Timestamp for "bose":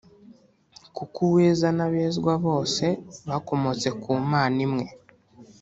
2.45-2.85